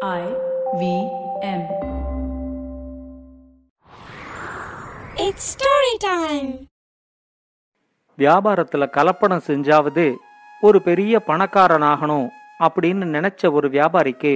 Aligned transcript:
I 0.00 0.24
V 0.74 0.82
M. 1.44 1.62
It's 5.16 5.44
story 5.54 5.94
time. 6.04 6.50
வியாபாரத்துல 8.18 8.86
கலப்படம் 8.96 9.42
செஞ்சாவது 9.48 10.04
ஒரு 10.62 10.80
பெரிய 10.80 11.20
பணக்காரனாகணும் 11.28 12.26
அப்படின்னு 12.60 13.06
நினைச்ச 13.16 13.50
ஒரு 13.52 13.68
வியாபாரிக்கு 13.68 14.34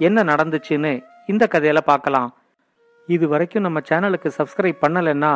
என்ன 0.00 0.24
நடந்துச்சுன்னு 0.24 0.92
இந்த 1.28 1.46
கதையில 1.46 1.82
பார்க்கலாம் 1.90 2.28
இது 3.08 3.28
வரைக்கும் 3.28 3.66
நம்ம 3.66 3.82
சேனலுக்கு 3.88 4.32
சப்ஸ்கிரைப் 4.38 4.82
பண்ணலைன்னா 4.84 5.32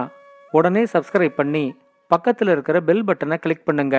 உடனே 0.52 0.82
சப்ஸ்கிரைப் 0.95 1.38
பண்ணி 1.40 1.64
பக்கத்துல 2.10 2.56
இருக்கிற 2.56 2.80
பெல் 2.80 3.06
பட்டனை 3.10 3.38
கிளிக் 3.38 3.68
பண்ணுங்க 3.68 3.96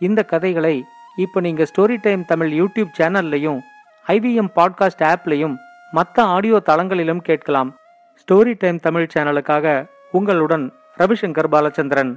இந்த 0.00 0.22
கதைகளை 0.34 0.76
இப்போ 1.16 1.40
நீங்க 1.40 1.64
ஸ்டோரி 1.64 1.98
டைம் 2.06 2.24
தமிழ் 2.24 2.54
யூடியூப் 2.60 2.92
சேனல்லையும் 2.98 3.60
ஐவிஎம் 4.07 4.51
பாட்காஸ்ட் 4.55 5.03
ஆப்லையும் 5.03 5.55
மற்ற 5.91 6.23
ஆடியோ 6.23 6.61
தளங்களிலும் 6.65 7.21
கேட்கலாம் 7.21 7.75
ஸ்டோரி 8.21 8.55
டைம் 8.57 8.79
தமிழ் 8.79 9.09
சேனலுக்காக 9.15 9.89
உங்களுடன் 10.11 10.73
ரவிசங்கர் 10.97 11.51
பாலச்சந்திரன் 11.51 12.15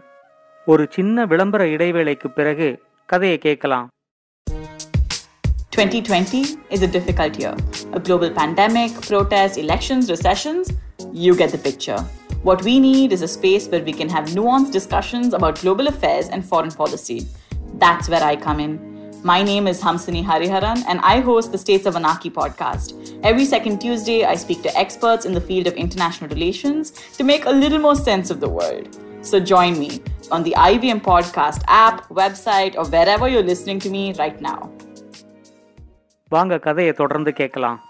ஒரு 0.65 0.87
சின்ன 0.91 1.25
விளம்பர 1.25 1.65
இடைவேளைக்கு 1.65 2.29
பிறகு 2.29 2.83
கதையை 3.07 3.39
கேட்கலாம் 3.39 3.89
2020 5.77 6.57
is 6.71 6.83
a 6.83 6.89
difficult 6.89 7.35
year. 7.37 7.55
A 7.93 8.01
global 8.01 8.31
pandemic, 8.33 8.91
protests, 9.09 9.57
elections, 9.57 10.09
recessions. 10.09 10.69
You 11.15 11.33
get 11.35 11.51
the 11.51 11.59
picture. 11.59 12.01
What 12.45 12.63
we 12.63 12.79
need 12.81 13.13
is 13.13 13.23
a 13.23 13.29
space 13.41 13.69
where 13.71 13.85
we 13.85 13.93
can 13.93 14.09
have 14.09 14.25
nuanced 14.25 14.73
discussions 14.73 15.33
about 15.33 15.61
global 15.61 15.87
affairs 15.87 16.29
and 16.31 16.43
foreign 16.45 16.71
policy. 16.71 17.19
That's 17.79 18.09
where 18.09 18.23
I 18.23 18.37
come 18.37 18.61
in. 18.61 18.90
My 19.25 19.43
name 19.43 19.67
is 19.67 19.81
Hamsini 19.81 20.25
Hariharan, 20.25 20.85
and 20.87 21.01
I 21.03 21.21
host 21.21 21.51
the 21.51 21.59
States 21.59 21.87
of 21.87 21.97
Anarchy 21.97 22.31
podcast. 22.31 22.89
Every 23.23 23.45
second 23.45 23.81
Tuesday, 23.81 24.25
I 24.25 24.37
speak 24.37 24.63
to 24.63 24.77
experts 24.77 25.25
in 25.25 25.33
the 25.33 25.41
field 25.41 25.67
of 25.67 25.75
international 25.75 26.31
relations 26.31 26.93
to 27.19 27.25
make 27.25 27.47
a 27.47 27.55
little 27.63 27.79
more 27.79 27.97
sense 27.97 28.31
of 28.31 28.41
the 28.41 28.49
world. 28.49 28.89
So 29.23 29.41
join 29.53 29.79
me 29.79 29.91
on 30.31 30.43
the 30.43 30.55
IVM 30.67 31.01
podcast 31.03 31.63
app, 31.67 32.09
website, 32.11 32.77
or 32.77 32.85
wherever 32.87 33.29
you're 33.29 33.49
listening 33.53 33.81
to 33.87 33.91
me 33.97 34.05
right 34.23 34.41
now. 34.51 34.61
வாங்க 36.29 36.59
கதையை 36.59 36.93
தொடர்ந்து 36.93 37.33
கேட்கலாம் 37.33 37.81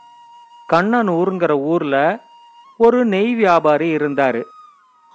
கண்ணனூருங்கிற 0.73 1.53
ஊர்ல 1.73 1.97
ஒரு 2.77 2.99
நெய் 3.05 3.35
வியாபாரி 3.35 3.89
இருந்தாரு 3.97 4.43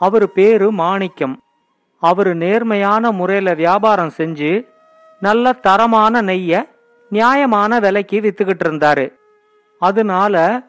அவர் 0.01 0.25
பேரு 0.31 0.67
மாணிக்கம் 0.81 1.35
அவர் 2.01 2.37
நேர்மையான 2.37 3.11
முறையில 3.11 3.53
வியாபாரம் 3.53 4.13
செஞ்சு 4.17 4.51
நல்ல 5.20 5.52
தரமான 5.52 6.22
நெய்ய 6.22 6.74
நியாயமான 7.10 7.78
விலைக்கு 7.78 8.20
வித்துக்கிட்டு 8.20 8.64
இருந்தாரு. 8.64 9.12
அதனால 9.78 10.62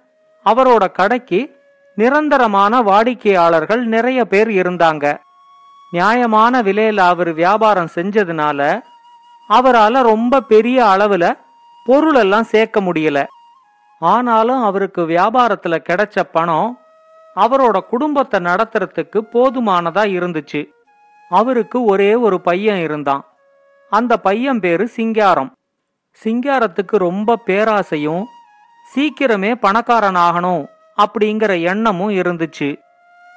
அவரோட 0.45 0.91
கடைக்கு 0.91 1.55
நிரந்தரமான 1.95 2.81
வாடிக்கையாளர்கள் 2.81 3.85
நிறைய 3.85 4.25
பேர் 4.25 4.49
இருந்தாங்க. 4.49 5.17
நியாயமான 5.91 6.61
விலையில 6.61 6.97
அவர் 6.97 7.33
வியாபாரம் 7.33 7.89
செஞ்சதுனால 7.95 8.81
அவரால் 9.47 9.93
ரொம்ப 9.93 10.41
பெரிய 10.41 10.83
அளவுல 10.83 11.37
பொருளெல்லாம் 11.85 12.43
சேர்க்க 12.43 12.81
முடியல. 12.81 13.27
ஆனாலும் 13.99 14.63
அவருக்கு 14.63 15.01
வியாபாரத்துல 15.01 15.77
கிடைச்ச 15.89 16.23
பணம் 16.31 16.79
அவரோட 17.35 17.79
குடும்பத்தை 17.79 18.39
நடத்துறதுக்கு 18.39 19.19
போதுமானதா 19.33 20.03
இருந்துச்சு. 20.17 20.67
அவருக்கு 21.29 21.83
ஒரே 21.83 22.15
ஒரு 22.15 22.41
பையன் 22.41 22.77
இருந்தான். 22.77 23.25
அந்த 23.89 24.17
பையன் 24.17 24.59
பேரு 24.59 24.87
சிங்காரம். 24.87 25.51
சிங்காரத்துக்கு 26.23 26.97
ரொம்ப 26.97 27.39
பேராசையும் 27.45 28.23
சீக்கிரமே 28.95 29.55
பணக்காரன் 29.55 30.15
ஆகணும் 30.15 30.65
அப்படிங்கிற 30.97 31.61
எண்ணமும் 31.61 32.09
இருந்துச்சு. 32.09 32.77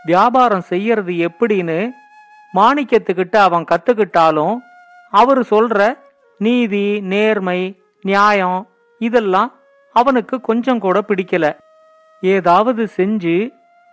வியாபாரம் 0.05 0.61
செய்யறது 0.61 1.13
எப்படின்னு 1.13 1.91
மாணிக்கத்துக்கிட்ட 2.55 3.37
அவன் 3.37 3.65
கத்துக்கிட்டாலும் 3.71 4.57
அவர் 5.11 5.41
சொல்ற 5.41 5.99
நீதி 6.39 7.01
நேர்மை 7.01 7.83
நியாயம் 8.03 8.69
இதெல்லாம் 8.99 9.55
அவனுக்கு 9.93 10.41
கொஞ்சம் 10.41 10.79
கூட 10.79 11.05
பிடிக்கல. 11.09 11.59
ஏதாவது 12.21 12.89
செஞ்சு 12.97 13.51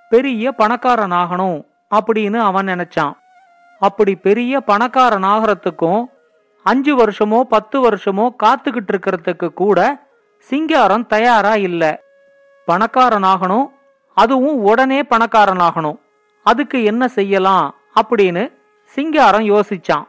பெரிய 0.10 0.52
பணக்காரன் 0.52 1.12
ஆகணும் 1.12 1.66
அப்படின்னு 1.96 2.38
அவன் 2.38 2.68
நினைச்சான். 2.68 3.14
அப்படி 3.80 4.16
பெரிய 4.16 4.60
பணக்காரன் 4.60 5.24
ஆகிறதுக்கும் 5.24 6.06
அஞ்சு 6.68 6.94
வருஷமோ 6.98 7.42
பத்து 7.42 7.90
வருஷமோ 7.90 8.30
காத்துக்கிட்டு 8.44 8.94
இருக்கிறதுக்கு 8.94 9.48
கூட 9.54 10.08
சிங்காரம் 10.40 11.08
தயாரா 11.08 11.56
இல்ல. 11.56 11.84
பணக்காரனாகணும் 12.68 13.68
அதுவும் 14.14 14.58
உடனே 14.58 15.02
பணக்காரனாகணும். 15.02 16.00
அதுக்கு 16.44 16.84
என்ன 16.84 17.08
செய்யலாம் 17.08 17.76
அப்படின்னு 18.02 18.52
சிங்காரம் 18.84 19.42
யோசிச்சான். 19.42 20.08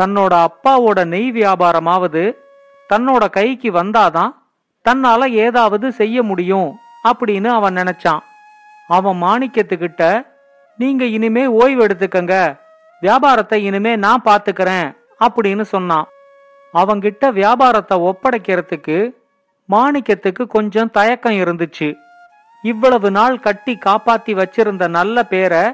தன்னோட 0.00 0.46
அப்பாவோட 0.46 1.04
நெய் 1.04 1.30
வியாபாரமாவது 1.30 2.36
தன்னோட 2.92 3.30
கைக்கு 3.30 3.70
வந்தாதான் 3.72 4.34
தன்னால 4.84 5.28
ஏதாவது 5.28 5.92
செய்ய 5.92 6.22
முடியும் 6.22 6.78
அப்படின்னு 7.04 7.46
அவன் 7.46 7.76
நினைச்சான். 7.76 8.22
அவன் 8.88 9.22
மாணிக்கத்துக்கிட்ட 9.22 10.26
நீங்க 10.76 11.04
இனிமே 11.04 11.46
ஓய்வு 11.46 11.86
எடுத்துக்கங்க. 11.86 12.58
வியாபாரத்தை 13.00 13.64
இனிமே 13.64 13.96
நான் 13.96 14.22
பாத்துக்கிறேன். 14.24 14.97
அப்படின்னு 15.20 15.64
சொன்னான். 15.74 16.08
அவங்கிட்ட 16.74 17.30
வியாபாரத்தை 17.32 17.96
ஒப்படைக்கிறதுக்கு 17.98 18.98
மாணிக்கத்துக்கு 19.68 20.46
கொஞ்சம் 20.46 20.90
தயக்கம் 20.90 21.40
இருந்துச்சு. 21.42 21.88
இவ்வளவு 22.62 23.08
நாள் 23.10 23.36
கட்டி 23.40 23.78
காப்பாத்தி 23.86 24.32
வச்சிருந்த 24.40 24.88
நல்ல 24.88 25.22
பேரை 25.22 25.64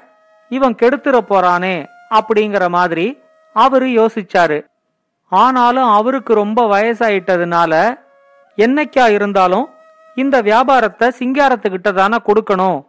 இவன் 0.49 0.79
கெடுத்துற 0.83 1.19
போறானே 1.31 1.77
அப்படிங்கிற 2.11 2.65
மாதிரி 2.69 3.07
அவரு 3.57 3.87
யோசிச்சாரு. 4.01 4.59
ஆனாலும் 5.33 5.91
அவருக்கு 5.91 6.35
ரொம்ப 6.35 6.61
வயசாயிட்டதுனால 6.73 7.73
என்னைக்கா 8.59 9.05
இருந்தாலும் 9.09 9.67
இந்த 10.17 10.37
வியாபாரத்தை 10.41 11.07
சிங்காரத்துக்கிட்ட 11.19 11.93
தானே 11.93 12.19
கொடுக்கணும் 12.27 12.81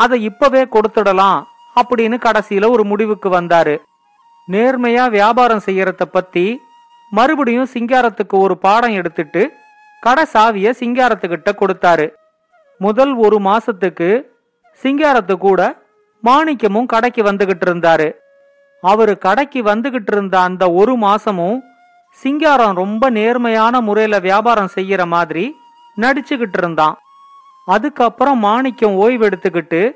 அதை 0.00 0.22
இப்பவே 0.22 0.62
கொடுத்துடலாம் 0.64 1.38
அப்படின்னு 1.76 2.16
கடைசியில 2.26 2.70
ஒரு 2.70 2.84
முடிவுக்கு 2.84 3.28
வந்தாரு. 3.40 3.74
நேர்மையா 4.52 5.10
வியாபாரம் 5.10 5.62
செய்யறத 5.66 6.02
பத்தி 6.02 6.60
மறுபடியும் 7.10 7.68
சிங்காரத்துக்கு 7.74 8.38
ஒரு 8.38 8.58
பாடம் 8.58 8.92
எடுத்துட்டு 8.92 9.52
கடை 10.00 10.24
சாவிய 10.24 10.74
சிங்காரத்துக்கிட்ட 10.80 11.50
கொடுத்தாரு. 11.52 12.12
முதல் 12.78 13.14
ஒரு 13.14 13.38
மாசத்துக்கு 13.38 14.22
சிங்காரத்து 14.82 15.34
கூட 15.34 15.60
மாணிக்கமும் 16.24 16.86
கடைக்கு 16.86 17.22
வந்துகிட்டு 17.22 17.66
இருந்தாரு. 17.66 18.12
அவரு 18.80 19.18
கடைக்கு 19.18 19.62
வந்துகிட்டு 19.62 20.12
இருந்த 20.12 20.40
அந்த 20.40 20.72
ஒரு 20.72 20.96
மாசமும் 20.96 21.58
சிங்காரம் 22.10 22.74
ரொம்ப 22.74 23.10
நேர்மையான 23.10 23.80
முறையில 23.80 24.18
வியாபாரம் 24.18 24.72
செய்யற 24.74 25.06
மாதிரி 25.06 25.54
நடிச்சுக்கிட்டு 26.00 26.58
இருந்தான். 26.58 26.96
அதுக்கப்புறம் 27.66 28.38
மாணிக்கம் 28.38 28.96
ஓய்வெடுத்துக்கிட்டு 29.00 29.92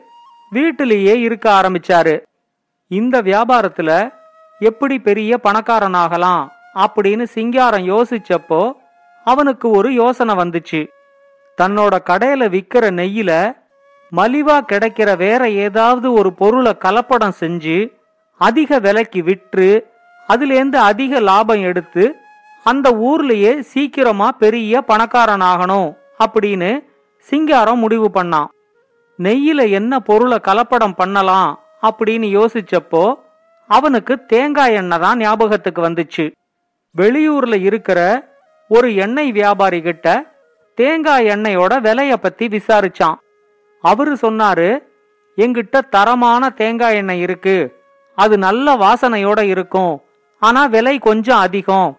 வீட்டிலேயே 0.50 1.20
இருக்க 1.20 1.60
ஆரம்பிச்சாரு. 1.60 2.22
இந்த 2.88 3.22
வியாபாரத்துல 3.22 3.90
எப்படி 4.58 4.98
பெரிய 4.98 5.38
பணக்காரன் 5.38 5.94
ஆகலாம் 5.94 6.52
அப்படின்னு 6.74 7.22
சிங்காரம் 7.22 7.88
யோசிச்சப்போ 7.88 8.72
அவனுக்கு 9.24 9.70
ஒரு 9.70 9.92
யோசனை 9.92 10.34
வந்துச்சு. 10.34 10.86
தன்னோட 11.62 11.98
கடையில 12.10 12.48
விக்கிற 12.48 12.90
நெய்யில 12.90 13.56
மலிவா 14.16 14.60
கிடைக்கிற 14.72 15.16
வேற 15.16 15.50
ஏதாவது 15.50 16.12
ஒரு 16.12 16.32
பொருளை 16.32 16.76
கலப்படம் 16.78 17.32
செஞ்சு 17.40 17.92
அதிக 18.38 18.78
விலைக்கு 18.78 19.22
விற்று 19.22 19.86
அதுலேருந்து 20.28 20.76
அதிக 20.76 21.20
லாபம் 21.20 21.62
எடுத்து 21.62 22.14
அந்த 22.64 22.90
ஊர்லயே 22.90 23.60
சீக்கிரமா 23.60 24.32
பெரிய 24.32 24.80
பணக்காரன் 24.80 25.40
ஆகணும் 25.40 25.96
அப்படின்னு 26.24 26.84
சிங்காரம் 27.18 27.78
முடிவு 27.78 28.10
பண்ணான். 28.14 28.46
நெய்யில 29.18 29.70
என்ன 29.70 30.00
பொருளை 30.00 30.38
கலப்படம் 30.42 30.96
பண்ணலாம் 30.96 31.60
அப்படின்னு 31.82 32.46
யோசிச்சப்போ 32.46 33.14
அவனுக்கு 33.68 34.24
தேங்காய் 34.24 34.74
எண்ணெய் 34.74 34.98
தான் 34.98 35.18
ஞாபகத்துக்கு 35.18 35.88
வந்துச்சு. 35.88 36.32
வெளியூர்ல 36.96 37.60
இருக்கிற 37.60 38.28
ஒரு 38.68 38.94
எண்ணெய் 38.94 39.32
வியாபாரி 39.32 39.82
கிட்ட 39.82 40.34
தேங்காய் 40.74 41.26
எண்ணெயோட 41.26 41.80
விலைய 41.80 42.14
பத்தி 42.14 42.48
விசாரிச்சான். 42.48 43.14
அவரு 43.80 44.16
சொன்னாரு 44.22 44.78
எங்கிட்ட 45.36 45.88
தரமான 45.88 46.50
தேங்காய் 46.50 46.96
எண்ணெய் 46.96 47.20
இருக்கு. 47.20 47.84
அது 48.14 48.38
நல்ல 48.38 48.76
வாசனையோட 48.76 49.40
இருக்கும். 49.42 50.02
ஆனா 50.38 50.66
விலை 50.66 50.98
கொஞ்சம் 50.98 51.38
அதிகம். 51.38 51.96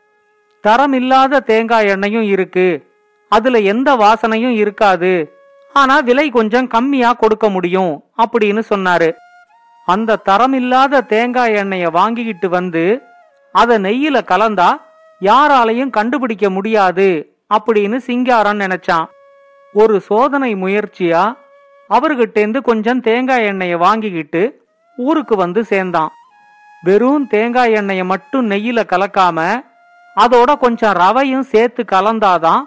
தரம் 0.61 0.93
இல்லாத 0.93 1.39
தேங்காய் 1.39 1.87
எண்ணெயும் 1.87 2.23
இருக்கு. 2.23 2.87
அதுல 3.29 3.59
எந்த 3.59 3.95
வாசனையும் 3.95 4.55
இருக்காது. 4.55 5.31
ஆனா 5.73 5.99
விலை 5.99 6.29
கொஞ்சம் 6.29 6.67
கம்மியா 6.67 7.13
கொடுக்க 7.13 7.49
முடியும் 7.49 8.03
அப்படின்னு 8.17 8.61
சொன்னாரு. 8.69 9.11
அந்த 9.87 10.15
தரம் 10.15 10.53
இல்லாத 10.53 11.01
தேங்காய் 11.01 11.53
எண்ணெயை 11.53 11.89
வாங்கிக்கிட்டு 11.89 12.49
வந்து 12.49 13.01
அதை 13.51 13.77
நெய்யில 13.77 14.21
கலந்தா 14.21 14.81
யாராலையும் 15.21 15.89
கண்டுபிடிக்க 15.89 16.49
முடியாது 16.49 17.35
அப்படின்னு 17.53 17.97
சிங்காரம் 17.97 18.59
நினைச்சான். 18.59 19.05
ஒரு 19.73 20.01
சோதனை 20.01 20.55
முயற்சியா 20.55 21.35
அவர்கிட்டேந்து 21.89 22.61
கொஞ்சம் 22.61 22.99
தேங்காய் 22.99 23.45
எண்ணெயை 23.45 23.75
வாங்கிக்கிட்டு 23.75 24.65
ஊருக்கு 24.97 25.35
வந்து 25.35 25.63
சேர்ந்தான். 25.65 26.11
வெறும் 26.81 27.27
தேங்காய் 27.27 27.71
எண்ணெயை 27.71 28.05
மட்டும் 28.05 28.51
நெய்யில 28.51 28.83
கலக்காம 28.83 29.63
அதோட 30.15 30.57
கொஞ்சம் 30.57 30.93
ரவையும் 30.93 31.47
சேர்த்து 31.53 31.85
கலந்தாதான் 31.91 32.63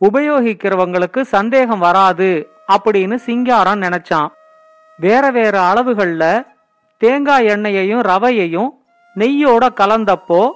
உபயோகிக்கிறவங்களுக்கு 0.00 1.20
சந்தேகம் 1.20 1.78
வராது 1.78 2.48
அப்படின்னு 2.68 3.14
சிங்காரம் 3.14 3.82
நினைச்சான். 3.82 4.28
வேற 4.96 5.30
வேற 5.30 5.60
அளவுகள்ல 5.60 6.50
தேங்காய் 7.02 7.46
எண்ணெயையும் 7.46 8.02
ரவையையும் 8.10 8.70
நெய்யோட 9.16 9.64
கலந்தப்போ 9.80 10.50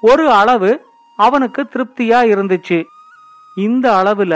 ஒரு 0.00 0.32
அளவு 0.32 0.70
அவனுக்கு 1.16 1.62
திருப்தியா 1.72 2.20
இருந்துச்சு. 2.32 2.78
இந்த 3.56 3.86
அளவுல 4.00 4.34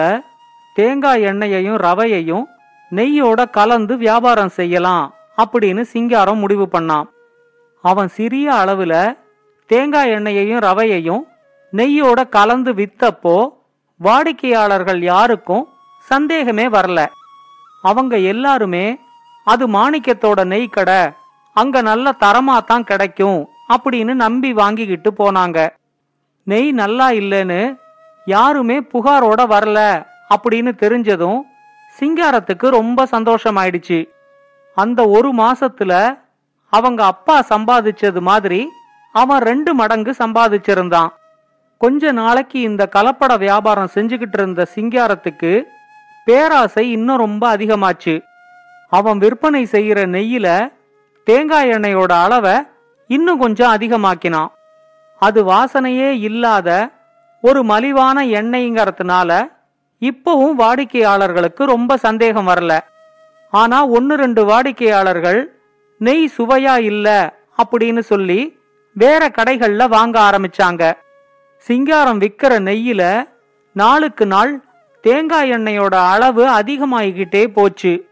தேங்காய் 0.75 1.23
எண்ணெயையும் 1.23 1.79
ரவையையும் 1.87 2.45
நெய்யோட 2.91 3.51
கலந்து 3.51 3.97
வியாபாரம் 3.97 4.53
செய்யலாம் 4.59 5.07
அப்படின்னு 5.43 5.81
சிங்காரம் 5.81 6.39
முடிவு 6.39 6.69
பண்ணான். 6.73 7.09
அவன் 7.85 8.09
சிறிய 8.09 8.53
அளவுல 8.53 9.17
தேங்காய் 9.71 10.11
எண்ணெயையும் 10.11 10.63
ரவையையும் 10.69 11.25
நெய்யோட 11.73 12.29
கலந்து 12.29 12.73
வித்தப்போ 12.73 13.37
வாடிக்கையாளர்கள் 14.01 15.03
யாருக்கும் 15.03 15.67
சந்தேகமே 16.09 16.69
வரல. 16.69 17.01
அவங்க 17.83 18.17
எல்லாருமே 18.33 18.87
அது 19.45 19.65
மாணிக்கத்தோட 19.69 20.41
நெய் 20.45 20.75
கடை 20.79 21.03
அங்க 21.55 21.81
நல்ல 21.81 22.11
தரமா 22.21 22.65
தான் 22.65 22.85
கிடைக்கும் 22.85 23.49
அப்படின்னு 23.69 24.15
நம்பி 24.15 24.53
வாங்கிக்கிட்டு 24.53 25.11
போனாங்க. 25.11 25.69
நெய் 26.43 26.73
நல்லா 26.73 27.11
இல்லைன்னு 27.11 27.77
யாருமே 28.25 28.81
புகாரோட 28.81 29.41
வரல 29.47 30.07
அப்படின்னு 30.35 30.73
தெரிஞ்சதும் 30.83 31.41
சிங்காரத்துக்கு 32.01 32.69
ரொம்ப 32.69 33.05
சந்தோஷமாயிடுச்சு. 33.05 34.09
அந்த 34.75 35.09
ஒரு 35.09 35.35
மாசத்துல 35.35 36.19
அவங்க 36.69 37.05
அப்பா 37.05 37.45
சம்பாதிச்சது 37.49 38.21
மாதிரி 38.21 38.69
அவன் 39.13 39.39
ரெண்டு 39.39 39.75
மடங்கு 39.75 40.15
சம்பாதிச்சிருந்தான். 40.19 41.09
கொஞ்ச 41.79 42.13
நாளைக்கு 42.13 42.61
இந்த 42.61 42.89
கலப்பட 42.97 43.39
வியாபாரம் 43.39 43.91
செஞ்சுக்கிட்டு 43.95 44.33
இருந்த 44.33 44.67
சிங்காரத்துக்கு 44.75 45.63
பேராசை 46.25 46.91
இன்னும் 46.91 47.17
ரொம்ப 47.17 47.57
அதிகமாச்சு. 47.57 48.23
அவன் 48.89 49.19
விற்பனை 49.19 49.69
செய்யற 49.73 50.01
நெய்யில 50.17 50.74
தேங்காய் 51.25 51.69
எண்ணெயோட 51.69 52.13
அளவை 52.25 52.57
இன்னும் 53.07 53.39
கொஞ்சம் 53.39 53.73
அதிகமாக்கினான். 53.73 54.51
அது 55.19 55.45
வாசனையே 55.45 56.09
இல்லாத 56.21 56.91
ஒரு 57.43 57.63
மலிவான 57.63 58.25
எண்ணெய்ங்கிறதுனால 58.25 59.51
இப்பவும் 60.01 60.55
வாடிக்கையாளர்களுக்கு 60.59 61.65
ரொம்ப 61.65 61.97
சந்தேகம் 61.97 62.49
வரல. 62.49 62.79
ஆனா 63.51 63.87
ஒன்னு 63.87 64.17
ரெண்டு 64.17 64.45
வாடிக்கையாளர்கள் 64.45 65.61
நெய் 65.99 66.31
சுவையா 66.39 66.79
இல்ல 66.79 67.35
அப்படின்னு 67.63 67.99
சொல்லி 67.99 68.59
வேற 68.93 69.29
கடைகள்ல 69.29 69.89
வாங்க 69.89 70.17
ஆரம்பிச்சாங்க. 70.21 70.93
சிங்காரம் 71.59 72.21
விக்கிற 72.21 72.59
நெய்யில 72.59 73.29
நாளுக்கு 73.73 74.27
நாள் 74.27 74.65
தேங்காய் 75.01 75.51
எண்ணெயோட 75.51 75.95
அளவு 76.11 76.47
அதிகமாகிக்கிட்டே 76.47 77.47
போச்சு. 77.47 78.09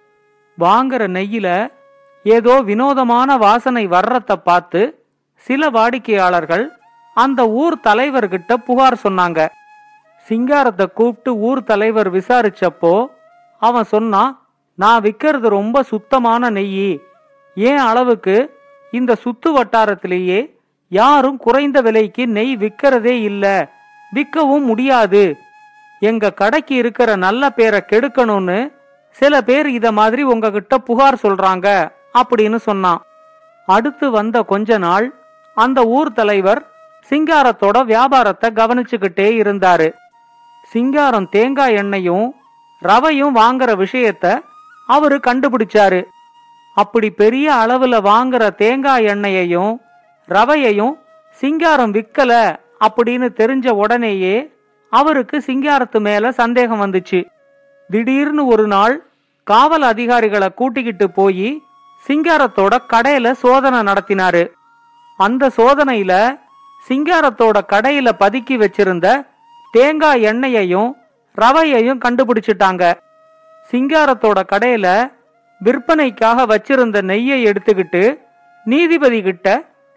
வாங்குற 0.58 1.02
நெய்யில 1.16 1.68
ஏதோ 2.24 2.60
வினோதமான 2.60 3.36
வாசனை 3.36 3.86
வர்றத 3.86 4.32
பார்த்து 4.32 5.04
சில 5.36 5.70
வாடிக்கையாளர்கள் 5.70 6.72
அந்த 7.14 7.48
ஊர் 7.48 7.76
தலைவர்கிட்ட 7.84 8.54
புகார் 8.54 8.96
சொன்னாங்க. 9.02 9.46
சிங்காரத்தை 10.28 10.86
கூப்பிட்டு 10.92 11.38
ஊர் 11.38 11.62
தலைவர் 11.62 12.12
விசாரிச்சப்போ 12.12 13.06
அவன் 13.58 13.84
சொன்னான் 13.84 14.46
நான் 14.74 15.02
விற்கிறது 15.02 15.48
ரொம்ப 15.48 15.82
சுத்தமான 15.82 16.50
நெய் 16.50 17.00
ஏன் 17.54 17.76
அளவுக்கு? 17.76 18.56
இந்த 18.90 19.16
சுத்து 19.24 19.48
வட்டாரத்திலேயே 19.52 20.56
யாரும் 20.88 21.36
குறைந்த 21.36 21.80
விலைக்கு 21.80 22.26
நெய் 22.26 22.56
விற்கிறதே 22.56 23.14
இல்லை. 23.22 23.64
விற்கவும் 24.12 24.64
முடியாது. 24.64 25.36
எங்க 26.00 26.30
கடைக்கு 26.30 26.74
இருக்கிற 26.74 27.16
நல்ல 27.16 27.50
பேரை 27.50 27.82
கெடுக்கணும்னு 27.86 28.72
சில 29.10 29.42
பேர் 29.42 29.68
இத 29.68 29.92
மாதிரி 29.92 30.22
உங்ககிட்ட 30.22 30.78
புகார் 30.78 31.22
சொல்றாங்க. 31.22 31.92
அப்படின்னு 32.14 32.56
சொன்னான். 32.56 33.02
அடுத்து 33.66 34.10
வந்த 34.10 34.42
கொஞ்ச 34.42 34.78
நாள் 34.78 35.14
அந்த 35.54 35.84
ஊர் 35.84 36.12
தலைவர் 36.12 36.70
சிங்காரத்தோட 37.10 37.84
வியாபாரத்தை 37.84 38.50
கவனிச்சுக்கிட்டே 38.50 39.28
இருந்தாரு. 39.42 39.92
சிங்காரம் 40.68 41.28
தேங்காய் 41.28 41.74
எண்ணெயும் 41.74 42.28
ரவையும் 42.82 43.34
வாங்குற 43.34 43.70
விஷயத்த 43.84 44.40
அவரு 44.86 45.20
கண்டுபிடிச்சாரு. 45.26 46.00
அப்படி 46.74 47.10
பெரிய 47.10 47.52
அளவுல 47.52 47.96
வாங்குற 48.10 48.54
தேங்காய் 48.54 49.04
எண்ணெயையும் 49.04 49.72
ரவையையும் 50.28 50.94
சிங்காரம் 51.30 51.94
விக்கல 51.94 52.32
அப்படின்னு 52.84 53.28
தெரிஞ்ச 53.40 53.68
உடனேயே 53.68 54.36
அவருக்கு 54.90 55.42
சிங்காரத்து 55.46 56.00
மேல 56.00 56.32
சந்தேகம் 56.32 56.80
வந்துச்சு. 56.80 57.20
திடீர்னு 57.88 58.46
ஒரு 58.46 58.66
நாள் 58.66 59.06
காவல் 59.42 59.82
அதிகாரிகளை 59.82 60.54
கூட்டிக்கிட்டு 60.54 61.10
போய் 61.10 61.62
சிங்காரத்தோட 62.06 62.74
கடையில 62.92 63.32
சோதனை 63.42 63.80
நடத்தினாரு. 63.80 64.42
அந்த 65.16 65.50
சோதனையில 65.56 66.12
சிங்காரத்தோட 66.88 67.58
கடையில 67.72 68.08
பதுக்கி 68.22 68.56
வச்சிருந்த 68.62 69.06
தேங்காய் 69.72 70.24
எண்ணெயையும் 70.30 70.90
ரவையையும் 71.38 72.02
கண்டுபிடிச்சிட்டாங்க. 72.04 72.84
சிங்காரத்தோட 73.70 74.38
கடையில 74.52 74.86
விற்பனைக்காக 75.60 76.46
வச்சிருந்த 76.46 76.98
நெய்யை 77.10 77.38
எடுத்துக்கிட்டு 77.50 78.02
நீதிபதி 78.64 79.22
கிட்ட 79.22 79.46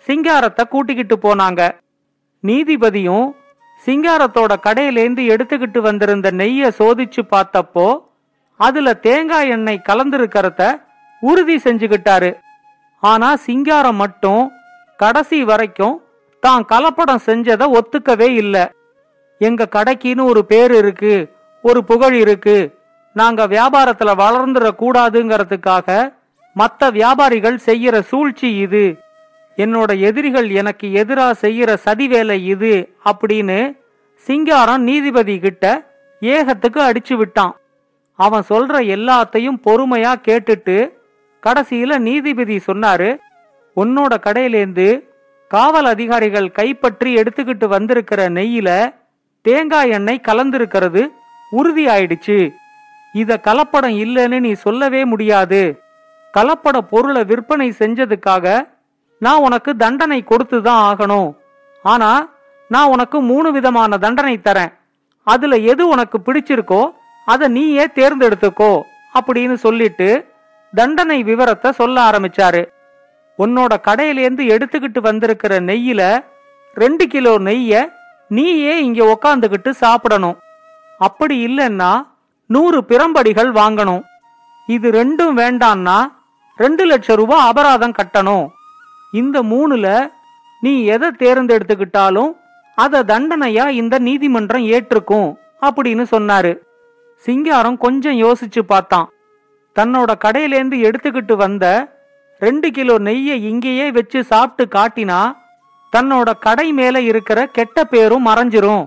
சிங்காரத்தை 0.07 0.63
கூட்டிக்கிட்டு 0.67 1.15
போனாங்க. 1.15 1.61
நீதிபதியும் 2.43 3.27
சிங்காரத்தோட 3.85 4.53
கடையிலேந்து 4.67 5.21
எடுத்துக்கிட்டு 5.33 5.79
வந்திருந்த 5.79 6.31
நெய்யை 6.31 6.69
சோதிச்சு 6.79 7.21
பார்த்தப்போ 7.33 7.87
அதுல 8.59 8.93
தேங்காய் 8.93 9.49
எண்ணெய் 9.49 9.85
கலந்திருக்கிறத 9.89 10.61
உறுதி 11.19 11.55
செஞ்சுக்கிட்டாரு 11.55 12.35
ஆனா 12.99 13.35
சிங்காரம் 13.35 13.95
மட்டும் 13.95 14.51
கடைசி 14.97 15.43
வரைக்கும் 15.43 16.01
தான் 16.39 16.65
கலப்படம் 16.69 17.25
செஞ்சதை 17.25 17.77
ஒத்துக்கவே 17.77 18.27
இல்லை. 18.41 18.65
எங்க 19.39 19.67
கடைக்குன்னு 19.75 20.23
ஒரு 20.23 20.45
பேர் 20.45 20.73
இருக்கு 20.75 21.33
ஒரு 21.61 21.83
புகழ் 21.83 22.13
இருக்கு. 22.13 22.77
நாங்க 23.13 23.47
வியாபாரத்துல 23.47 24.11
வளர்ந்துட 24.21 24.67
கூடாதுங்கிறதுக்காக 24.81 26.13
மற்ற 26.53 26.89
வியாபாரிகள் 26.89 27.57
செய்யற 27.65 27.99
சூழ்ச்சி 28.01 28.57
இது. 28.57 28.85
என்னோட 29.57 29.99
எதிரிகள் 29.99 30.49
எனக்கு 30.49 30.87
எதிரா 30.87 31.27
செய்யற 31.41 31.73
சதி 31.73 32.07
வேலை 32.07 32.45
இது 32.45 32.89
அப்படின்னு 33.11 33.77
சிங்காரம் 34.15 34.83
நீதிபதி 34.83 35.39
கிட்ட 35.39 35.65
ஏகத்துக்கு 36.21 36.79
அடிச்சு 36.89 37.13
விட்டான். 37.13 37.55
அவன் 38.15 38.43
சொல்ற 38.49 38.73
எல்லாத்தையும் 38.95 39.61
பொறுமையா 39.65 40.13
கேட்டுட்டு 40.27 41.03
கடைசியில 41.45 41.97
நீதிபதி 42.07 42.57
சொன்னாரு 42.67 43.09
உன்னோட 43.77 44.13
கடையிலேந்து 44.25 44.87
காவல் 45.51 45.87
அதிகாரிகள் 45.93 46.47
கைப்பற்றி 46.51 47.09
எடுத்துக்கிட்டு 47.21 47.65
வந்திருக்கிற 47.73 48.21
நெய்யில 48.37 48.69
தேங்காய் 49.45 49.93
எண்ணெய் 49.97 50.27
கலந்திருக்கிறது 50.27 51.01
உறுதியாயிடுச்சு. 51.51 52.37
இத 53.13 53.31
கலப்படம் 53.47 53.95
இல்லைன்னு 54.03 54.37
நீ 54.45 54.51
சொல்லவே 54.63 55.01
முடியாது. 55.11 55.61
கலப்பட 56.33 56.77
பொருளை 56.91 57.21
விற்பனை 57.23 57.67
செஞ்சதுக்காக 57.81 58.55
நான் 59.21 59.43
உனக்கு 59.47 59.71
தண்டனை 59.83 60.19
கொடுத்து 60.23 60.57
தான் 60.61 60.81
ஆகணும். 60.89 61.29
ஆனா 61.85 62.09
நான் 62.69 62.91
உனக்கு 62.93 63.17
மூணு 63.31 63.49
விதமான 63.51 63.97
தண்டனை 64.05 64.35
தரேன். 64.37 64.73
அதுல 65.27 65.55
எது 65.71 65.83
உனக்கு 65.93 66.17
பிடிச்சிருக்கோ 66.25 66.81
அதை 67.27 67.45
நீயே 67.57 67.85
தேர்ந்தெடுத்துக்கோ 67.99 68.73
அப்படின்னு 69.15 69.55
சொல்லிட்டு 69.65 70.09
தண்டனை 70.79 71.17
விவரத்தை 71.23 71.69
சொல்ல 71.71 71.95
ஆரம்பிச்சாரு. 72.09 72.63
உன்னோட 73.39 73.73
கடையிலேருந்து 73.87 74.43
எடுத்துக்கிட்டு 74.55 74.99
வந்திருக்கிற 75.01 75.53
நெய்யில 75.59 76.01
ரெண்டு 76.75 77.07
கிலோ 77.07 77.33
நெய்ய 77.47 77.73
நீயே 78.27 78.73
இங்க 78.85 79.01
உக்காந்துகிட்டு 79.13 79.71
சாப்பிடணும். 79.83 80.37
அப்படி 80.97 81.35
இல்லைன்னா 81.47 81.91
நூறு 82.49 82.79
பிரம்படிகள் 82.89 83.51
வாங்கணும். 83.61 84.03
இது 84.67 84.87
ரெண்டும் 84.91 85.35
வேண்டான்னா 85.41 85.97
ரெண்டு 86.57 86.83
லட்சம் 86.85 87.19
ரூபாய் 87.21 87.45
அபராதம் 87.49 87.97
கட்டணும். 87.99 88.45
இந்த 89.11 89.37
மூணுல 89.51 89.87
நீ 90.61 90.73
எதை 90.95 91.09
தேர்ந்தெடுத்துக்கிட்டாலும் 91.23 92.31
அத 92.83 93.03
தண்டனையா 93.03 93.65
இந்த 93.81 93.95
நீதிமன்றம் 94.07 94.65
ஏற்றுக்கும் 94.75 95.29
அப்படின்னு 95.67 96.05
சொன்னாரு. 96.13 96.53
சிங்காரம் 97.25 97.77
கொஞ்சம் 97.77 98.17
யோசிச்சு 98.25 98.61
பார்த்தான். 98.71 99.07
தன்னோட 99.77 100.11
கடையிலேந்து 100.25 100.77
எடுத்துக்கிட்டு 100.87 101.35
வந்த 101.43 101.65
ரெண்டு 102.41 102.67
கிலோ 102.77 102.95
நெய்யை 103.07 103.35
இங்கேயே 103.49 103.87
வச்சு 103.97 104.19
சாப்பிட்டு 104.31 104.65
காட்டினா 104.75 105.19
தன்னோட 105.93 106.29
கடை 106.45 106.67
மேல 106.79 107.01
இருக்கிற 107.09 107.39
கெட்ட 107.57 107.77
பேரும் 107.93 108.27
மறைஞ்சிரும். 108.27 108.85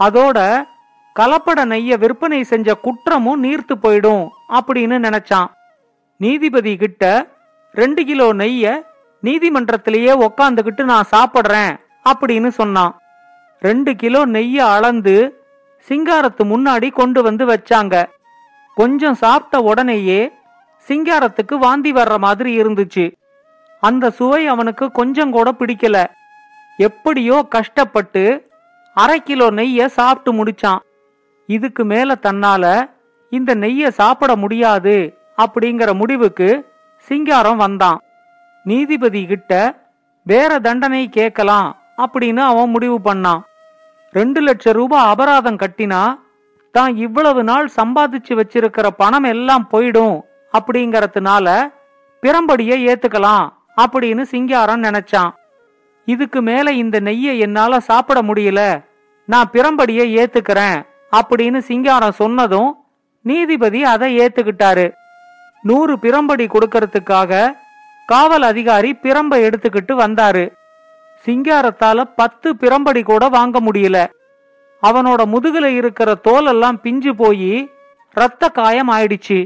அதோட 0.00 0.38
கலப்பட 1.16 1.60
நெய்ய 1.72 1.96
விற்பனை 2.02 2.40
செஞ்ச 2.50 2.74
குற்றமும் 2.86 3.42
நீர்த்து 3.44 3.74
போயிடும் 3.84 4.24
அப்படின்னு 4.58 4.96
நினைச்சான். 5.06 5.50
நீதிபதி 6.20 6.72
கிட்ட 6.82 7.04
ரெண்டு 7.80 8.02
கிலோ 8.04 8.26
நெய்ய 8.32 8.72
நீதிமன்றத்திலேயே 9.22 10.12
உக்காந்துக்கிட்டு 10.26 10.82
நான் 10.92 11.10
சாப்பிடுறேன் 11.14 11.72
அப்படின்னு 12.10 12.50
சொன்னான். 12.60 12.92
ரெண்டு 13.66 13.92
கிலோ 14.02 14.20
நெய்ய 14.36 14.58
அளந்து 14.76 15.16
சிங்காரத்து 15.86 16.42
முன்னாடி 16.52 16.88
கொண்டு 17.00 17.22
வந்து 17.22 17.44
வச்சாங்க. 17.52 17.94
கொஞ்சம் 18.74 19.14
சாப்பிட்ட 19.14 19.58
உடனேயே 19.58 20.32
சிங்காரத்துக்கு 20.88 21.54
வாந்தி 21.58 21.92
வர்ற 21.92 22.18
மாதிரி 22.18 22.60
இருந்துச்சு. 22.62 23.12
அந்த 23.80 24.10
சுவை 24.10 24.46
அவனுக்கு 24.46 24.90
கொஞ்சம் 24.90 25.30
கூட 25.30 25.52
பிடிக்கல. 25.52 26.06
எப்படியோ 26.76 27.46
கஷ்டப்பட்டு 27.48 28.50
அரை 28.94 29.22
கிலோ 29.22 29.50
நெய்ய 29.50 29.86
சாப்பிட்டு 29.86 30.44
முடிச்சான். 30.44 30.78
இதுக்கு 31.46 31.84
மேல 31.84 32.14
தன்னால 32.22 32.90
இந்த 33.30 33.54
நெய்ய 33.54 33.88
சாப்பிட 33.88 34.36
முடியாது 34.36 35.18
அப்படிங்கிற 35.36 35.94
முடிவுக்கு 35.94 36.48
சிங்காரம் 36.96 37.56
வந்தான். 37.56 38.00
நீதிபதி 38.64 39.26
கிட்ட 39.26 39.52
வேற 40.22 40.58
தண்டனை 40.58 41.08
கேட்கலாம் 41.08 41.76
அப்படின்னு 41.98 42.36
அவன் 42.36 42.70
முடிவு 42.70 42.98
பண்ணான். 43.04 43.40
ரெண்டு 44.12 44.40
லட்சம் 44.40 44.74
ரூபாய் 44.74 45.06
அபராதம் 45.06 45.56
கட்டினா 45.56 46.18
தான் 46.76 46.96
இவ்வளவு 46.96 47.44
நாள் 47.44 47.66
சம்பாதிச்சு 47.76 48.32
வச்சிருக்கிற 48.32 48.86
பணம் 48.96 49.24
எல்லாம் 49.24 49.68
போயிடும் 49.72 50.16
அப்படிங்கறதுனால 50.58 51.46
பிரம்படிய 52.22 52.72
ஏத்துக்கலாம் 52.88 53.46
அப்படின்னு 53.82 54.22
சிங்காரம் 54.22 54.82
நினைச்சான். 54.82 55.32
இதுக்கு 56.04 56.42
மேல 56.42 56.72
இந்த 56.72 57.00
நெய்யை 57.00 57.38
என்னால 57.38 57.80
சாப்பிட 57.80 58.22
முடியல. 58.22 58.62
நான் 59.24 59.50
பிரம்படிய 59.52 60.00
ஏத்துக்கிறேன் 60.20 60.78
அப்படின்னு 61.12 61.58
சிங்காரம் 61.58 62.18
சொன்னதும் 62.22 62.70
நீதிபதி 63.24 63.84
அதை 63.84 64.18
ஏத்துக்கிட்டாரு. 64.18 64.86
நூறு 65.62 65.94
பிரம்படி 65.96 66.46
கொடுக்கறதுக்காக 66.46 67.52
காவல் 68.06 68.42
அதிகாரி 68.42 68.90
பிரம்ப 69.02 69.32
எடுத்துக்கிட்டு 69.46 69.94
வந்தாரு. 70.04 70.44
சிங்காரத்தால 71.26 72.04
பத்து 72.16 72.48
பிரம்படி 72.60 73.02
கூட 73.02 73.28
வாங்க 73.28 73.60
முடியல. 73.60 73.98
அவனோட 74.82 75.20
முதுகுல 75.34 75.64
இருக்கிற 75.64 76.14
தோலெல்லாம் 76.28 76.78
பிஞ்சு 76.82 77.12
போய் 77.14 77.72
ரத்த 78.16 78.48
காயம் 78.48 78.90
ஆயிடுச்சு. 78.90 79.38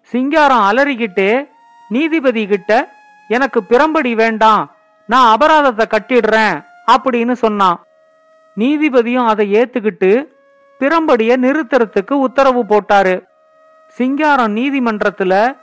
சிங்காரம் 0.00 0.64
அலறிக்கிட்டே 0.70 1.30
நீதிபதி 1.88 2.46
கிட்ட 2.46 2.72
எனக்கு 3.28 3.60
பிரம்படி 3.68 4.12
வேண்டாம். 4.14 4.62
நான் 5.06 5.28
அபராதத்தை 5.34 5.86
கட்டிடுறேன் 5.86 6.56
அப்படின்னு 6.92 7.32
சொன்னான். 7.32 7.78
நீதிபதியும் 8.56 9.26
அதை 9.26 9.44
ஏத்துக்கிட்டு 9.54 10.10
பிரம்படிய 10.80 11.32
நிறுத்துறதுக்கு 11.44 12.14
உத்தரவு 12.26 12.62
போட்டாரு. 12.64 13.14
சிங்காரம் 13.96 14.56
நீதிமன்றத்துல 14.56 15.54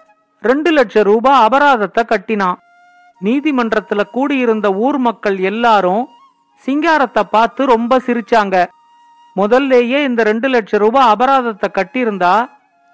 ரெண்டு 0.42 0.72
லட்சம் 0.72 1.04
ரூபாய் 1.04 1.42
அபராதத்தை 1.46 2.04
கட்டினான். 2.06 2.60
நீதிமன்றத்துல 3.24 4.02
கூடியிருந்த 4.12 4.68
ஊர் 4.74 4.98
மக்கள் 4.98 5.38
எல்லாரும் 5.38 6.04
சிங்காரத்தை 6.66 7.24
பார்த்து 7.32 7.66
ரொம்ப 7.66 8.00
சிரிச்சாங்க. 8.06 8.56
முதல்லேயே 9.40 10.00
இந்த 10.10 10.22
ரெண்டு 10.30 10.48
லட்சம் 10.54 10.82
ரூபாய் 10.84 11.10
அபராதத்தை 11.14 11.68
கட்டியிருந்தா 11.78 12.34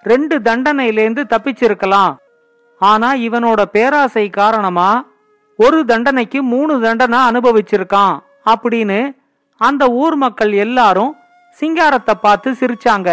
ரெண்டு 0.05 0.35
தண்டனையிலேருந்து 0.47 1.23
தப்பிச்சிருக்கலாம். 1.33 2.13
ஆனா 2.81 3.09
இவனோட 3.27 3.61
பேராசை 3.75 4.25
காரணமா 4.39 4.89
ஒரு 5.59 5.79
தண்டனைக்கு 5.91 6.39
மூணு 6.53 6.73
தண்டனை 6.85 7.19
அனுபவிச்சிருக்கான் 7.29 8.15
அப்படின்னு 8.51 8.99
அந்த 9.61 9.83
ஊர் 10.01 10.17
மக்கள் 10.23 10.51
எல்லாரும் 10.65 11.13
சிங்காரத்தை 11.57 12.13
பார்த்து 12.25 12.49
சிரிச்சாங்க. 12.59 13.09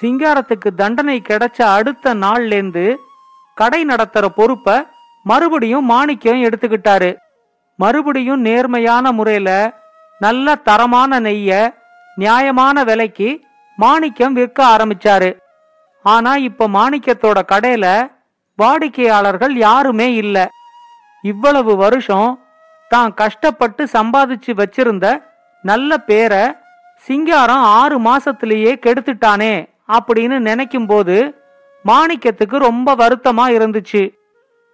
சிங்காரத்துக்கு 0.00 0.70
தண்டனை 0.82 1.16
கிடைச்ச 1.28 1.60
அடுத்த 1.78 2.14
நாள்லேருந்து 2.24 2.86
கடை 3.56 3.80
நடத்துற 3.84 4.26
பொறுப்ப 4.38 4.76
மறுபடியும் 5.30 5.88
மாணிக்கம் 5.92 6.44
எடுத்துக்கிட்டாரு. 6.48 7.10
மறுபடியும் 7.78 8.44
நேர்மையான 8.48 9.12
முறையில 9.18 9.50
நல்ல 10.20 10.54
தரமான 10.68 11.20
நெய்ய 11.26 11.52
நியாயமான 12.22 12.76
விலைக்கு 12.88 13.28
மாணிக்கம் 13.78 14.36
விற்க 14.38 14.58
ஆரம்பிச்சாரு. 14.74 15.30
ஆனா 16.04 16.32
இப்ப 16.48 16.68
மாணிக்கத்தோட 16.76 17.38
கடையில 17.52 17.86
வாடிக்கையாளர்கள் 18.58 19.54
யாருமே 19.66 20.08
இல்ல. 20.22 20.36
இவ்வளவு 21.24 21.72
வருஷம் 21.76 22.30
தான் 22.90 23.10
கஷ்டப்பட்டு 23.20 23.82
சம்பாதிச்சு 23.96 24.52
வச்சிருந்த 24.60 25.06
நல்ல 25.64 25.98
பேரை 26.08 26.44
சிங்காரம் 27.06 27.64
ஆறு 27.80 27.96
மாசத்திலேயே 28.08 28.72
கெடுத்துட்டானே 28.84 29.54
அப்படின்னு 29.96 30.36
நினைக்கும் 30.48 30.86
போது 30.86 31.16
மாணிக்கத்துக்கு 31.84 32.56
ரொம்ப 32.68 32.94
வருத்தமா 33.02 33.44
இருந்துச்சு. 33.56 34.02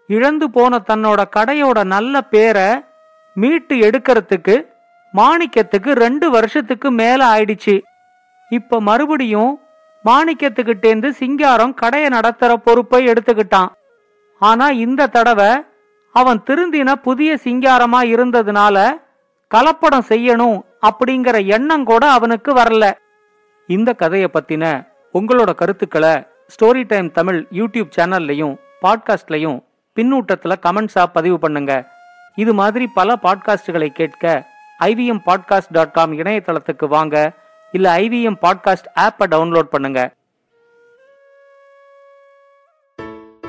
இழந்து 0.09 0.47
போன 0.51 0.79
தன்னோட 0.89 1.21
கடையோட 1.37 1.79
நல்ல 1.95 2.23
பேரை 2.35 2.69
மீட்டு 3.37 3.75
எடுக்கிறதுக்கு 3.87 4.57
மாணிக்கத்துக்கு 5.17 5.93
ரெண்டு 5.93 6.31
வருஷத்துக்கு 6.31 6.91
மேல 6.91 7.27
ஆயிடுச்சு. 7.27 7.83
இப்ப 8.49 8.81
மறுபடியும் 8.81 9.61
மாணிக்கத்துக்கிட்டேந்து 10.05 11.09
சிங்காரம் 11.09 11.75
கடையை 11.75 12.09
நடத்துற 12.09 12.55
பொறுப்பை 12.55 13.07
எடுத்துக்கிட்டான். 13.07 13.69
ஆனா 14.39 14.71
இந்த 14.71 15.07
தடவை 15.07 15.51
அவன் 16.13 16.43
திருந்தின 16.51 16.93
புதிய 16.93 17.39
சிங்காரமா 17.45 18.01
இருந்ததுனால 18.15 18.93
கலப்படம் 19.55 20.07
செய்யணும் 20.09 20.61
அப்படிங்கிற 20.81 21.47
எண்ணம் 21.47 21.85
கூட 21.85 22.11
அவனுக்கு 22.11 22.55
வரல. 22.55 22.93
இந்த 23.67 23.93
கதையை 23.93 24.29
பத்தின 24.33 24.87
உங்களோட 25.15 25.55
கருத்துக்களை 25.55 26.27
ஸ்டோரி 26.55 26.85
டைம் 26.87 27.11
தமிழ் 27.11 27.47
யூடியூப் 27.53 27.91
சேனல்லையும் 27.97 28.57
பாட்காஸ்ட்லையும் 28.83 29.65
பின்னூட்டத்தில் 29.97 30.61
கமெண்ட்ஸாக 30.67 31.05
பதிவு 31.13 31.39
பண்ணுங்க. 31.39 31.91
இது 32.35 32.55
மாதிரி 32.55 32.87
பல 32.87 33.17
பாட்காஸ்டுகளை 33.23 33.89
கேட்க 33.89 34.53
ஐவிஎம் 34.82 35.22
பாட்காஸ்ட் 35.26 35.72
டாட் 35.72 35.92
காம் 35.92 36.14
இணையதளத்துக்கு 36.14 36.88
வாங்க 36.88 37.16
இல்ல 37.72 37.98
ஐவிஎம் 37.98 38.40
பாட்காஸ்ட் 38.42 38.90
ஆப்பை 39.00 39.28
டவுன்லோட் 39.28 39.74
பண்ணுங்க 39.76 40.14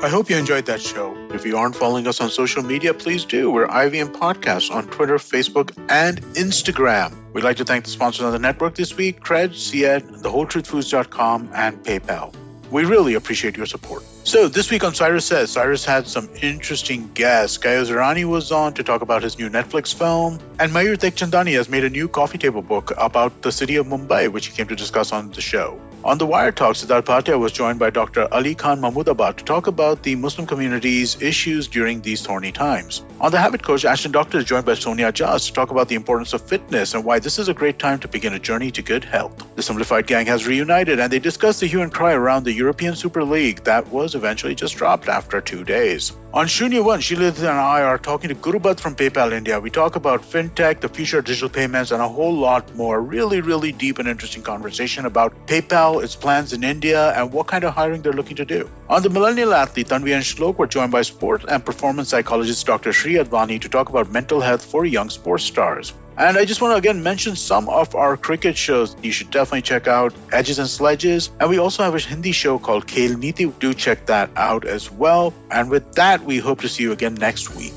I 0.03 0.09
hope 0.09 0.31
you 0.31 0.37
enjoyed 0.37 0.65
that 0.65 0.81
show. 0.81 1.03
If 1.29 1.45
you 1.45 1.55
aren't 1.55 1.75
following 1.75 2.07
us 2.07 2.19
on 2.21 2.29
social 2.31 2.63
media, 2.63 2.91
please 2.91 3.23
do. 3.23 3.51
We're 3.51 3.67
IVM 3.67 4.09
Podcasts 4.13 4.71
on 4.71 4.87
Twitter, 4.87 5.17
Facebook, 5.19 5.77
and 5.89 6.21
Instagram. 6.35 7.09
We'd 7.33 7.43
like 7.43 7.57
to 7.57 7.63
thank 7.63 7.83
the 7.83 7.91
sponsors 7.91 8.25
on 8.25 8.31
the 8.31 8.39
network 8.39 8.73
this 8.73 8.97
week 8.97 9.19
Cred, 9.21 9.51
Ciad, 9.65 10.01
TheWholeTruthFoods.com, 10.23 11.51
and 11.53 11.83
PayPal. 11.83 12.33
We 12.70 12.84
really 12.84 13.14
appreciate 13.14 13.56
your 13.56 13.66
support. 13.66 14.02
So, 14.24 14.48
this 14.48 14.70
week 14.70 14.82
on 14.82 14.94
Cyrus 14.94 15.24
Says, 15.24 15.50
Cyrus 15.50 15.84
had 15.84 16.08
some 16.08 16.28
interesting 16.42 17.08
guests. 17.14 17.58
Gayo 17.58 17.84
Zarani 17.84 18.24
was 18.24 18.50
on 18.50 18.74
to 18.74 18.82
talk 18.82 19.02
about 19.02 19.22
his 19.22 19.38
new 19.38 19.48
Netflix 19.48 19.94
film, 19.94 20.40
and 20.58 20.72
Mayur 20.72 20.96
Tekchandani 20.96 21.54
has 21.54 21.68
made 21.68 21.84
a 21.84 21.90
new 21.90 22.08
coffee 22.08 22.38
table 22.38 22.62
book 22.62 22.92
about 22.98 23.42
the 23.42 23.52
city 23.52 23.76
of 23.76 23.86
Mumbai, 23.86 24.32
which 24.32 24.46
he 24.46 24.56
came 24.56 24.66
to 24.66 24.74
discuss 24.74 25.12
on 25.12 25.30
the 25.30 25.40
show. 25.40 25.80
On 26.06 26.18
the 26.18 26.24
Wire 26.24 26.52
Talk, 26.52 26.76
Siddharth 26.76 27.06
Bhatia 27.06 27.36
was 27.36 27.50
joined 27.50 27.80
by 27.80 27.90
Dr. 27.90 28.32
Ali 28.32 28.54
Khan 28.54 28.80
Mahmoodabad 28.80 29.38
to 29.38 29.44
talk 29.44 29.66
about 29.66 30.04
the 30.04 30.14
Muslim 30.14 30.46
community's 30.46 31.20
issues 31.20 31.66
during 31.66 32.00
these 32.00 32.24
thorny 32.24 32.52
times. 32.52 33.02
On 33.20 33.32
the 33.32 33.40
Habit 33.40 33.64
Coach, 33.64 33.84
Ashton 33.84 34.12
Doctor 34.12 34.38
is 34.38 34.44
joined 34.44 34.66
by 34.66 34.74
Sonia 34.74 35.10
Jas 35.10 35.48
to 35.48 35.52
talk 35.52 35.72
about 35.72 35.88
the 35.88 35.96
importance 35.96 36.32
of 36.32 36.42
fitness 36.42 36.94
and 36.94 37.04
why 37.04 37.18
this 37.18 37.40
is 37.40 37.48
a 37.48 37.54
great 37.54 37.80
time 37.80 37.98
to 37.98 38.06
begin 38.06 38.34
a 38.34 38.38
journey 38.38 38.70
to 38.70 38.82
good 38.82 39.02
health. 39.02 39.44
The 39.56 39.64
Simplified 39.64 40.06
Gang 40.06 40.26
has 40.26 40.46
reunited 40.46 41.00
and 41.00 41.12
they 41.12 41.18
discuss 41.18 41.58
the 41.58 41.66
hue 41.66 41.82
and 41.82 41.92
cry 41.92 42.12
around 42.12 42.44
the 42.44 42.52
European 42.52 42.94
Super 42.94 43.24
League 43.24 43.64
that 43.64 43.88
was 43.88 44.14
eventually 44.14 44.54
just 44.54 44.76
dropped 44.76 45.08
after 45.08 45.40
two 45.40 45.64
days. 45.64 46.12
On 46.36 46.44
Shunya 46.44 46.84
One, 46.84 47.00
Sheila 47.00 47.28
and 47.28 47.48
I 47.48 47.80
are 47.80 47.96
talking 47.96 48.28
to 48.28 48.34
Gurubat 48.34 48.78
from 48.78 48.94
PayPal 48.94 49.32
India. 49.32 49.58
We 49.58 49.70
talk 49.70 49.96
about 49.96 50.20
fintech, 50.20 50.82
the 50.82 50.88
future 50.90 51.20
of 51.20 51.24
digital 51.24 51.48
payments, 51.48 51.92
and 51.92 52.02
a 52.02 52.06
whole 52.06 52.34
lot 52.34 52.76
more. 52.76 53.00
Really, 53.00 53.40
really 53.40 53.72
deep 53.72 53.98
and 53.98 54.06
interesting 54.06 54.42
conversation 54.42 55.06
about 55.06 55.32
PayPal, 55.46 56.04
its 56.04 56.14
plans 56.14 56.52
in 56.52 56.62
India, 56.62 57.14
and 57.14 57.32
what 57.32 57.46
kind 57.46 57.64
of 57.64 57.72
hiring 57.72 58.02
they're 58.02 58.12
looking 58.12 58.36
to 58.36 58.44
do. 58.44 58.68
On 58.90 59.02
the 59.02 59.08
Millennial 59.08 59.54
Athlete, 59.54 59.88
Tanvi 59.88 60.14
and 60.14 60.22
Shlok 60.22 60.58
were 60.58 60.66
joined 60.66 60.92
by 60.92 61.00
sport 61.00 61.42
and 61.48 61.64
performance 61.64 62.10
psychologist 62.10 62.66
Dr. 62.66 62.92
Sri 62.92 63.14
Advani 63.14 63.58
to 63.58 63.70
talk 63.70 63.88
about 63.88 64.12
mental 64.12 64.42
health 64.42 64.62
for 64.62 64.84
young 64.84 65.08
sports 65.08 65.44
stars. 65.44 65.94
And 66.18 66.38
I 66.38 66.46
just 66.46 66.62
want 66.62 66.72
to 66.72 66.76
again 66.76 67.02
mention 67.02 67.36
some 67.36 67.68
of 67.68 67.94
our 67.94 68.16
cricket 68.16 68.56
shows 68.56 68.96
you 69.02 69.12
should 69.12 69.30
definitely 69.30 69.60
check 69.60 69.86
out 69.86 70.14
Edges 70.32 70.58
and 70.58 70.68
Sledges. 70.68 71.30
And 71.40 71.50
we 71.50 71.58
also 71.58 71.82
have 71.82 71.94
a 71.94 71.98
Hindi 71.98 72.32
show 72.32 72.58
called 72.58 72.86
Kale 72.86 73.18
Niti. 73.18 73.46
Do 73.60 73.74
check 73.74 74.06
that 74.06 74.30
out 74.36 74.64
as 74.66 74.90
well. 74.90 75.34
And 75.50 75.70
with 75.70 75.92
that, 75.92 76.22
we 76.22 76.38
hope 76.38 76.62
to 76.62 76.70
see 76.70 76.84
you 76.84 76.92
again 76.92 77.14
next 77.16 77.54
week. 77.54 77.74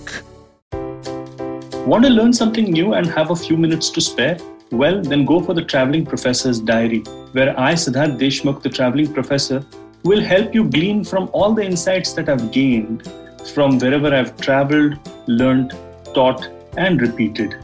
Want 1.85 2.05
to 2.05 2.09
learn 2.09 2.31
something 2.31 2.71
new 2.71 2.93
and 2.93 3.07
have 3.07 3.31
a 3.31 3.35
few 3.35 3.57
minutes 3.57 3.89
to 3.89 3.99
spare? 3.99 4.37
Well, 4.71 5.01
then 5.01 5.25
go 5.25 5.41
for 5.41 5.53
the 5.53 5.65
Traveling 5.65 6.05
Professor's 6.05 6.59
Diary, 6.59 6.99
where 7.33 7.59
I, 7.59 7.73
Siddharth 7.73 8.19
Deshmukh, 8.19 8.61
the 8.61 8.69
Traveling 8.69 9.13
Professor, 9.13 9.65
will 10.03 10.21
help 10.21 10.53
you 10.53 10.69
glean 10.69 11.03
from 11.03 11.29
all 11.33 11.53
the 11.53 11.63
insights 11.63 12.13
that 12.13 12.29
I've 12.29 12.51
gained 12.51 13.11
from 13.53 13.79
wherever 13.79 14.13
I've 14.13 14.37
traveled, 14.37 14.97
learned, 15.27 15.73
taught, 16.13 16.47
and 16.77 17.01
repeated. 17.01 17.57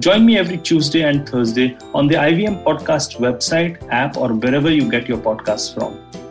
Join 0.00 0.26
me 0.26 0.36
every 0.36 0.58
Tuesday 0.58 1.02
and 1.02 1.28
Thursday 1.28 1.76
on 1.94 2.08
the 2.08 2.14
IVM 2.14 2.64
Podcast 2.64 3.18
website, 3.18 3.78
app, 3.90 4.16
or 4.16 4.34
wherever 4.34 4.70
you 4.70 4.90
get 4.90 5.08
your 5.08 5.18
podcasts 5.18 5.72
from. 5.72 6.23